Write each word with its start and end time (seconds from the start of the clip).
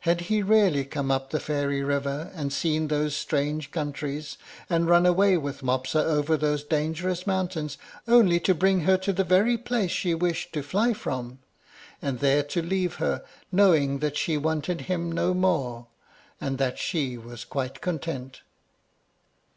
Had 0.00 0.22
he 0.22 0.42
really 0.42 0.84
come 0.84 1.12
up 1.12 1.30
the 1.30 1.38
fairy 1.38 1.80
river, 1.80 2.32
and 2.34 2.52
seen 2.52 2.88
those 2.88 3.14
strange 3.14 3.70
countries, 3.70 4.36
and 4.68 4.88
run 4.88 5.06
away 5.06 5.36
with 5.36 5.62
Mopsa 5.62 6.04
over 6.04 6.36
those 6.36 6.64
dangerous 6.64 7.24
mountains, 7.24 7.78
only 8.08 8.40
to 8.40 8.52
bring 8.52 8.80
her 8.80 8.96
to 8.98 9.12
the 9.12 9.22
very 9.22 9.56
place 9.56 9.92
she 9.92 10.12
wished 10.12 10.52
to 10.54 10.64
fly 10.64 10.92
from, 10.92 11.38
and 12.02 12.18
there 12.18 12.42
to 12.42 12.60
leave 12.62 12.94
her, 12.96 13.22
knowing 13.52 14.00
that 14.00 14.16
she 14.16 14.36
wanted 14.36 14.80
him 14.80 15.12
no 15.12 15.34
more, 15.34 15.86
and 16.40 16.58
that 16.58 16.76
she 16.76 17.16
was 17.16 17.44
quite 17.44 17.80
content? 17.80 18.40